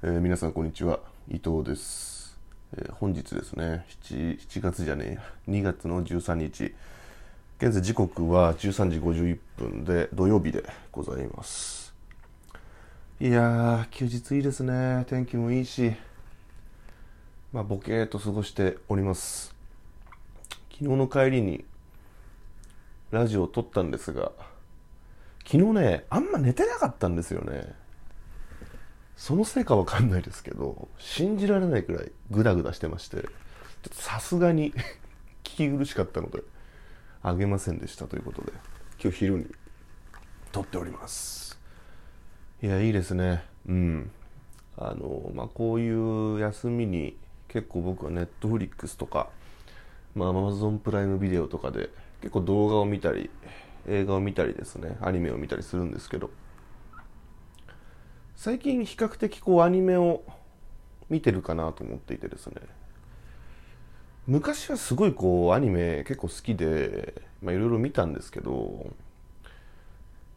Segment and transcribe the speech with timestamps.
[0.00, 1.00] えー皆さんこんにちは。
[1.26, 2.38] 伊藤です、
[2.76, 6.72] えー本日ですね 7, 7月じゃねえ2月の13日。
[7.58, 11.92] 現在時刻は13時51分で土曜日でございます。
[13.18, 15.04] いやー休日いいですね。
[15.08, 15.92] 天気もいいし
[17.52, 19.52] まあボケーと過ごしております。
[20.70, 21.64] 昨日の帰りに
[23.10, 24.30] ラジオを撮ったんですが
[25.44, 27.74] 昨日ねあんま寝てなかったんですよね。
[29.18, 33.28] そのせいかわかんないですけど信じられないくらいグダグダしてまして
[33.90, 34.72] さすがに
[35.42, 36.44] 聞き苦しかったので
[37.22, 38.52] あげませんでしたということで
[39.02, 39.46] 今日昼に
[40.52, 41.58] 撮っております。
[42.62, 43.44] いやいいですね。
[43.68, 44.10] うん。
[44.76, 47.16] あのまあこういう休みに
[47.48, 49.28] 結構僕はネットフリックスとか
[50.14, 53.30] まあ Amazon プライムビデオとかで結構動画を見たり
[53.88, 56.30] 映画を見たりですねアニメを見たりするんですけど
[58.38, 60.22] 最近比較的こうアニメを
[61.10, 62.54] 見てるかなと思っていてですね。
[64.28, 68.94] 昔はすごいこうアニメ結構好きでいろいろ見たんですけど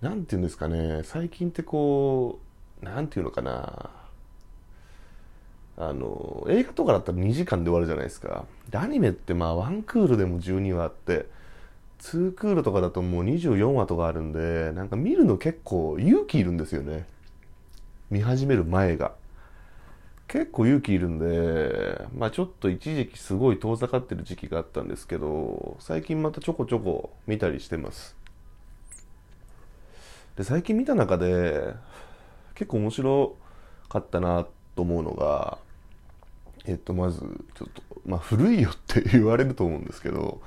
[0.00, 1.00] なんていうんですかね。
[1.02, 2.38] 最近ってこ
[2.80, 3.90] うなんていうのかな。
[5.76, 8.44] あの映画とかだったら2時間で終わるじゃないですか。
[8.70, 11.26] でアニメってまあ1クールでも12話あって
[11.98, 17.17] 2クールとかだともう24話とかあるんでなんか見るの結構勇気いるんですよね。
[18.10, 19.12] 見始める前が。
[20.28, 28.14] 結構勇気いるんでまあちょっと一時期すごい遠ざかってる時期があったんですけど最近またちょこちょこ見たりしてます。
[30.36, 31.74] で最近見た中で
[32.54, 33.36] 結構面白
[33.88, 35.58] かったなと思うのが
[36.66, 37.20] えっとまず
[37.54, 40.42] ちょっとまあ古いよって言われると思うんですけど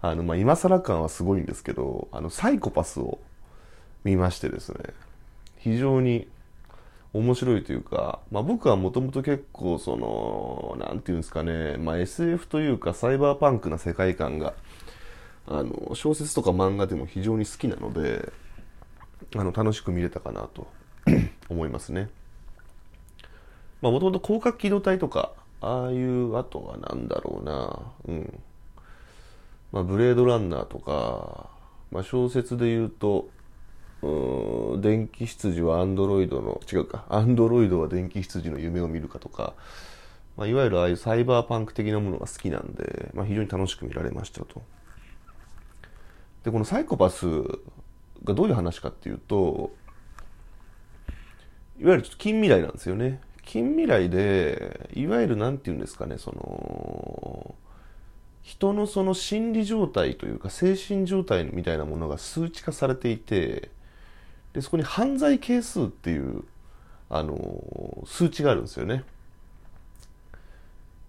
[0.00, 3.18] あのまあ今更感はすごいんですけどあのサイコパスを
[4.04, 4.78] 見ましてですね。
[5.58, 6.28] 非常に
[7.14, 14.52] 面白いというか、まあ、僕はもともと結構そのなんていうんですかね、まあ、SF というかサイバーパンクな世界観が
[15.46, 18.32] あの小説とか漫画でも非常に好きなので
[19.36, 20.66] あの楽しく見れたかなと
[21.48, 22.10] 思いますね。
[23.80, 28.40] まあもともと広角機動隊とかああいうあとはなんだろうなうん
[29.70, 31.48] まあブレードランナーとか、
[31.92, 33.28] まあ、小説で言うと
[34.80, 37.04] 電気羊はアンドロイドの違うか。
[37.08, 39.54] アンドロイドは電気羊の夢を見るかとか、
[40.36, 44.62] まあ、いわゆるああいうサイバーパンク的なものが好きなんで、まあ、非常に楽しく見られましたと。
[46.42, 47.26] でこのサイコパス
[48.24, 49.72] がどういう話かっていうと
[51.80, 53.20] いわゆるちょっと近未来なんですよね。
[53.44, 57.54] 近未来でいわゆるなんて言うんですかねその
[58.42, 63.70] 人のその心理状態というか精神状態みたいなものが数値化されていて
[64.54, 66.44] でそこに犯罪係数っていう
[67.10, 69.04] あの数値があるんですよね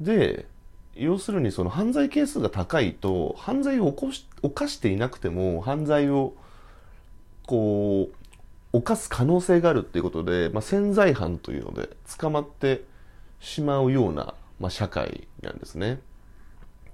[0.00, 0.46] で
[0.94, 6.34] 要するにその犯罪係数が高いと犯罪を起こし犯していなくても犯罪を
[7.46, 12.84] こう犯す可能性があるっていうことで、まあ、潜在犯というので捕まって
[13.40, 16.00] しまうような、まあ、社会なんですね。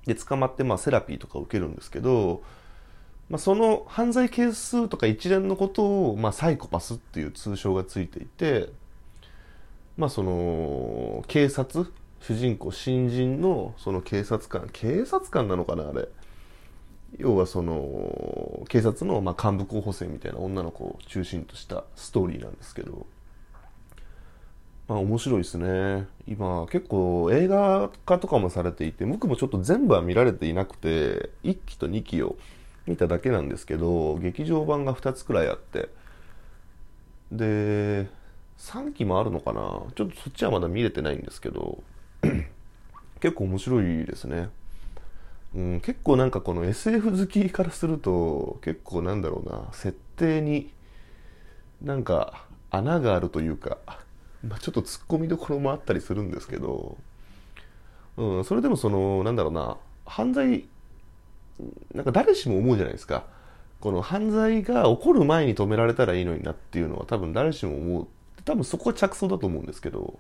[0.07, 2.43] で捕まってまあセラピーとかを受けるんですけど、
[3.31, 8.71] まあ、その犯罪係数とか一連のことを、まあ、サイコパスっていう通称がついていて、
[9.97, 16.09] まあ、その警察主人公新人のその警察官警察官なのかなあれ。
[17.17, 23.07] 要はその警察のまあ幹部候補生みたいな女の子を中心としたストーリーなんですけど。
[24.89, 26.07] まあ面白いですね。
[26.27, 32.37] 今結構映画化とかもされていて僕もちょっと全部は見られていなくて1期と2期を
[32.89, 35.89] 見ただけなんですけど劇場版が2つくらいあって。
[37.31, 38.09] で
[38.59, 39.61] 3期もあるのかな？
[39.95, 41.83] ちょっとそっちはまだ見れてないんですけど
[43.21, 44.49] 結構面白いですね。
[45.55, 50.71] うん、結構なんかこの SF 好きからすると結構なんだろうな設定に
[51.81, 53.79] なんか穴があるというか、
[54.47, 56.99] まあ、ちょっと突っ込みどころもあったりするんですけど、
[58.17, 60.67] うん、それでもそのなんだろうな犯罪
[61.95, 63.25] なんか誰しも思うじゃないですか。
[63.81, 68.09] この犯罪が起こる前に止められたらいいのになっていうのは多分誰しも思う。
[68.45, 70.19] 多分そこが着想だと思うんですけど。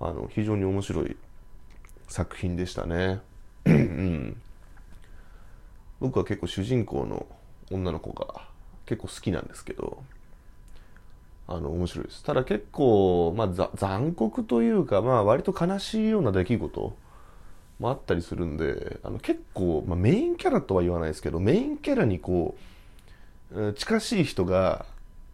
[0.00, 1.16] あの非常に面白い
[2.08, 3.20] 作品でしたね。
[6.00, 7.26] 僕は結構主人公の
[7.70, 8.48] 女の子が
[8.84, 10.02] 結構好きなんですけど。
[11.46, 12.24] あの面白いです。
[12.24, 16.96] ただ結構、まあ、残酷というか、まあ、割と悲しいような出来事
[17.78, 22.56] もあったりするんであの結構、まあ、メインキャラとは言わないですけどメインキャラにこ
[23.52, 24.86] う近しい人が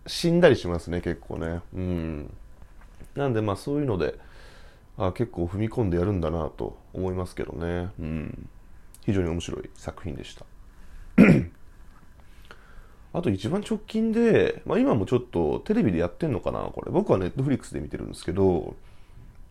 [0.06, 1.60] 死んだりしますね結構ね。
[1.75, 2.34] うん。
[3.14, 4.19] なんでまあそういうので
[4.98, 8.48] あ結構踏み込んでやるんだなと思いますけどね、うん、
[9.04, 10.44] 非常に面白い作品でした。
[13.12, 16.93] あと一番直近で、まあ、今もちょっとテレビでやってんのかなこれ。
[16.93, 18.76] 僕はネットフリックスで見てるんですけど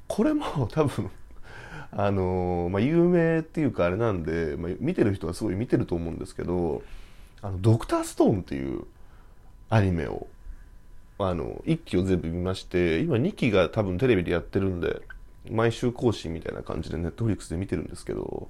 [0.07, 1.09] これも多分
[1.91, 6.83] あの、まあ、有名っていうかあれなんで、まあ、見てる人はすごい見てると思うんですけど
[7.41, 8.83] あのドクターストーンっていう
[9.69, 10.27] アニメを
[11.17, 15.01] あの1期を全部見まして今2期が多分テレビでやってるんで
[15.49, 18.47] 毎週更新みたいな感じでネットフリックスで見てるんですけど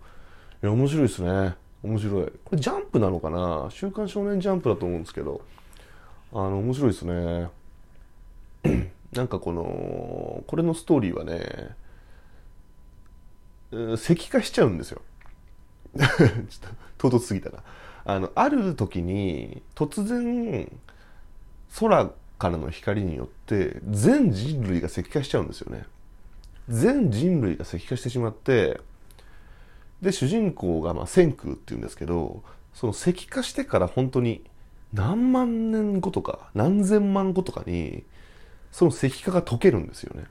[0.61, 1.55] いや面白いですね。
[1.81, 2.25] 面白い。
[2.25, 3.67] これジャンプなのかな？
[3.69, 5.41] 週刊少年ジャンプだと思うんですけど
[6.33, 7.49] あの面白いですね。
[9.13, 11.69] なんかこのこれのストーリーはね
[13.71, 15.01] 石化しちゃうんですよ。
[15.97, 16.09] ちょっ
[16.97, 17.63] と唐突すぎたな。
[18.05, 20.71] あのある時に突然
[21.79, 25.85] 空からの光によって全人類が石化しちゃうんですよね。
[26.69, 28.79] 全人類が石化してしまって
[30.01, 32.43] で主人公がまあ千空っていうんですけど
[32.73, 34.43] その石化してから本当に
[34.93, 38.03] 何万年後とか何千万後とかに
[38.71, 40.25] その石化が溶けるんですよね。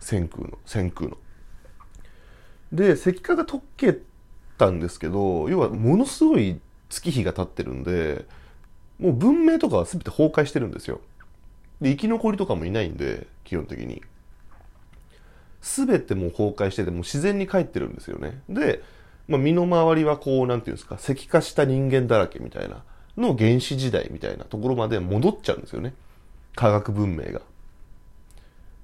[0.00, 1.16] 千空の千空の。
[2.74, 3.98] で石化が溶け
[4.58, 8.26] たんですけど要はものすごい月日が経ってるんで
[8.98, 11.00] もう文明とかは全て崩壊してるんですよ。
[11.80, 14.02] で生き残りとかもいないんで基本的に。
[15.60, 18.42] 全てもう崩壊してても自然に帰ってるんですよね。
[18.48, 18.82] で、
[19.28, 22.84] まあ、身の回りはこうなんていうんですか石化した人間だらけみたいな
[23.16, 25.94] の原始時代みたいなところまで戻っちゃうんですよね。
[26.54, 27.40] 科学文明が。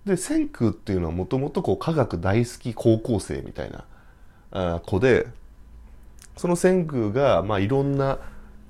[0.05, 3.85] で、千空っていうのはもともとこう科学大好き高校生みたいな
[4.51, 5.27] あ子で、
[6.37, 8.19] その千空がまあいろんな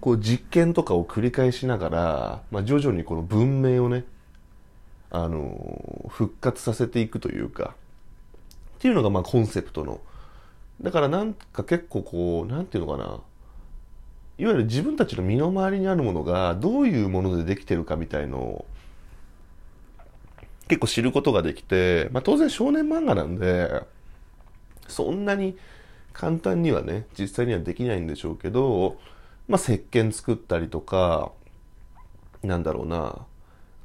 [0.01, 4.05] こう実験とかを繰り返しながら、まあ、徐々にこの文明をね、
[5.11, 7.75] あの、復活させていくというか、
[8.77, 10.01] っていうのがまあコンセプトの。
[10.81, 13.21] だからなんか結構こう、なんていうのかな。
[14.39, 18.67] いわゆる自分たちの身の回りにあるものがどういうものでできてるかみたいのを
[20.71, 23.83] 結構知ることができて、まあ当然少年漫画なんで、
[24.87, 25.59] そんなに
[26.13, 28.99] 簡単にはね、実際にはできないんでしょうけど、
[29.49, 31.33] まあ、石鹸作ったりとか、
[32.45, 33.27] なんだろうな、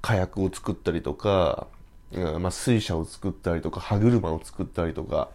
[0.02, 1.68] 火薬を作ったりとか、
[2.12, 5.30] うん、まあ、水車を作ったりとか、歯車を作ったりとか、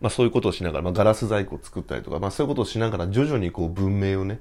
[0.00, 4.40] まあ、そういうことをしながら、まあ、ガラス細工を作ったりとか、まあ、そういうことをしながら、徐々にこう文明をね、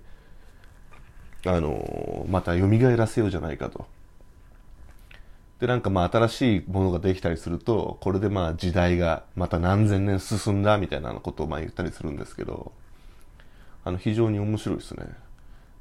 [1.46, 2.68] あのー、また蘇
[2.98, 3.86] らせようじゃないかと。
[5.64, 12.74] で、なんかまあ新しいものができたりすると、これでまあ時代がまた何千年進んだみたいなことをまあ言ったりするんですけど、
[13.86, 15.06] あの、非常に面白いですね。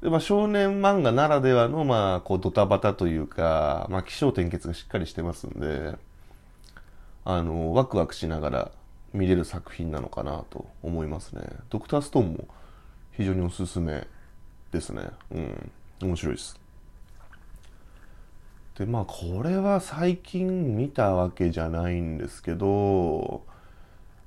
[0.01, 5.97] で、まあ、少年漫画ならではの、まあ、こう、ドタバタというか、まあ、気象転結がしっかりしてますんで、
[7.25, 8.71] あの、ワクワクしながら
[9.11, 11.41] 見れる作品なのかなと思いますね。
[11.69, 12.47] ドクターストーンも
[13.11, 14.07] 非常におすすめ
[14.71, 15.09] ですね。
[15.31, 15.71] うん。
[16.01, 16.62] 面白いです。
[18.77, 23.45] で、まあ、これは最近見たわけじゃないんですけど、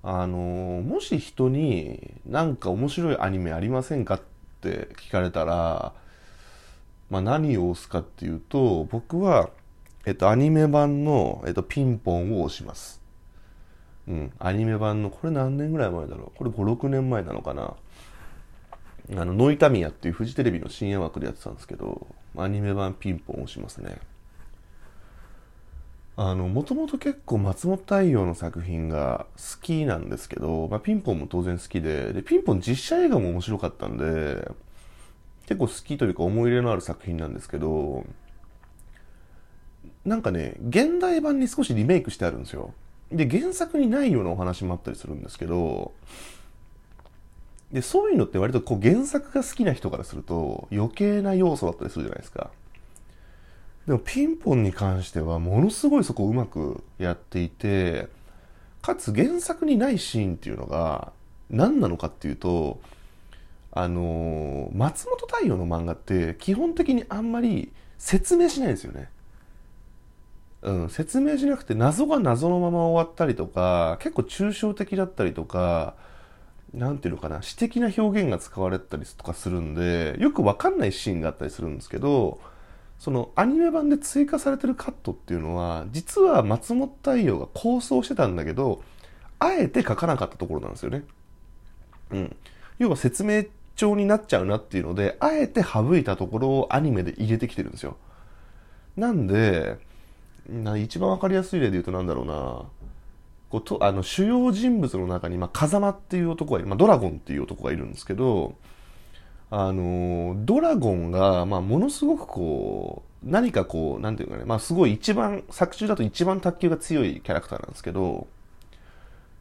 [0.02, 4.20] あのもし人になんか面白いアニメありませんかっ
[4.60, 5.93] て聞かれたら、
[7.10, 9.50] まあ、何を押すかっていうと僕は、
[10.04, 13.03] えっと、アニメ版の、えっと、ピンポンを押します。
[14.06, 16.38] うん、アニメ版のこれ何年ぐらい前だろう？
[16.38, 17.74] これ56年前なのかな？
[19.20, 23.98] あのノイタミヤっていうフジテレビの深夜枠でやってたんですけどアニメ版ピンポン押しますね。
[26.19, 34.51] あの、もともと結構松本太陽の作品が好きなんですけど、まあ、ピンポンも当然好きで、で、ピンポン実写映画も面白かったんで、
[35.46, 38.05] 結構好きというか思い入れのある作品なんですけど、
[40.06, 42.73] なんかね、現代版に少しリメイクしてあるんですよ。
[43.13, 45.93] で、原作にないようなお話もあったりするんですけど、
[47.73, 52.51] で、そういうのって割とこう原作が好きな人からすると余計な要素だったりするじゃないですか。
[53.86, 58.08] でもピンポンに関してはものすごいそこをうまくやっていて、
[58.82, 61.12] かつ原作にないシーンっていうのが
[61.50, 62.81] 何なのかっていうと、
[63.72, 69.08] あのー、松本太陽の漫画って基本的にあんまり説明しないんですよね。
[70.62, 75.94] うん、説明しなくて謎が謎のまま終わったりとか、結構抽象的だったりとか、
[76.74, 82.40] なんていうのかな、詩的な表現が使われたりとかするんで、よくわかんないシーンがあったりするんですけど、
[82.98, 88.82] そのアニメ版で追加されてるカットっていうのは実は松本太陽が構想してたんだけど
[89.38, 91.05] あえて書かなかったところなんですよね。
[92.10, 92.36] うん。
[92.79, 97.96] 要は説明帳になっちゃうなっていうのであえて省いたところをアニメで入れてきてるんですよ。
[98.96, 99.79] なんで
[100.48, 102.65] な一番わかりやすい例で言うとなんだろうな
[103.50, 108.55] こうとあの主要人物の中に、まあ、風間っていう男がいる、まあ、ドラゴンっていう男がいるんですけど
[109.50, 118.26] あのドラゴンが、まあ、ものすごくこう何かこうなんていうかね、まあ、すごい一番作中だと一番卓球が強いキャラクターなんですけど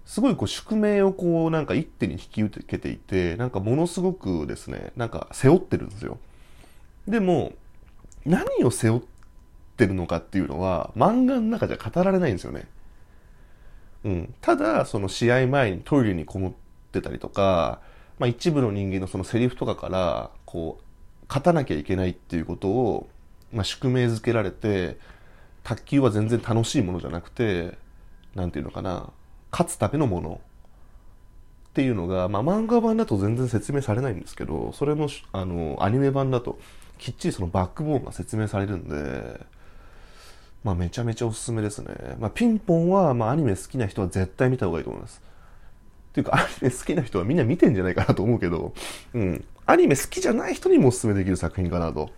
[0.05, 6.19] すごいこう宿命をこうなんか一手に引き受けていてなんかものすごくですねなんか背負ってるんですよ。
[7.07, 7.53] でも
[8.25, 9.01] 何を背負っ
[9.77, 12.67] てるのかっていうのは漫画の中じゃ語られないんですよね。
[14.03, 16.53] うん、ただその試合前にトイレにこもっ
[16.91, 17.79] てたりとか、
[18.19, 23.10] まあ、一部の人間のそのセリフとかからこう勝たなきゃいけないっていうことを、
[23.51, 24.98] まあ、宿命づけられて
[25.63, 27.77] 卓球は全然楽しいものじゃなくて
[28.36, 29.10] 何て言うのかな
[29.51, 30.41] 勝つためのもの
[31.69, 36.57] っていうのが、まあ、漫画版だと全然説明されないんですけどそれもあのアニメ版だと
[36.98, 39.45] きっちりそのバックボーンが説明されるんで
[40.65, 41.93] まあめちゃめちゃおすすめですね。
[42.19, 45.22] まあピンポンは、まあアニメ好きな人は絶対見た方がいいと思います。
[46.15, 48.74] っていうか、アニメ好きな人はみんな見てんじゃないかなと思うけど、
[49.13, 49.45] うん。
[49.65, 52.10] アニメ好きじゃない人にもおすすめできる作品かなと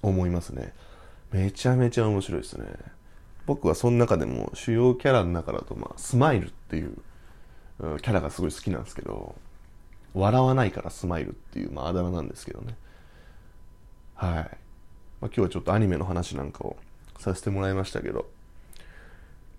[0.00, 0.72] 思いますね。
[1.30, 2.66] めちゃめちゃ面白いですね。
[3.44, 6.96] 僕はその中でも主要キャラの中だと、まあ、スマイルっていう、
[7.80, 9.34] うん、キャラがすごい好きなんですけど、
[10.14, 12.74] 笑わないからスマイルっていう、まあ、あだ名なんですけどね。
[14.14, 14.32] はい。
[14.32, 14.46] まあ、
[15.20, 16.78] 今日はちょっとアニメの話なんかを
[17.18, 18.30] させてもらいましたけど。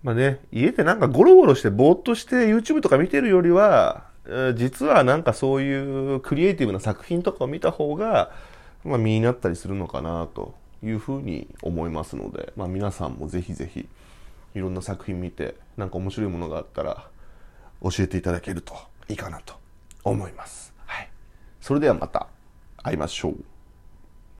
[0.02, 4.04] まあね、家でなんかゴロゴロしてぼーっとして YouTube とか見てるよりは、
[4.54, 8.32] 実はなんかそういうクリエイティブな作品とかを見た方が、
[8.84, 13.88] まあ身になったりするのかなというふうに思いますので、まあ皆さんもぜひぜひ
[14.54, 17.06] いろんな作品見て、なんか面白いものがあったら
[17.82, 18.74] 教えていただけると
[19.08, 19.54] いいかなと
[20.04, 20.72] 思います。
[20.86, 21.08] はい。
[21.60, 22.28] それではまた
[22.82, 23.36] 会いましょう。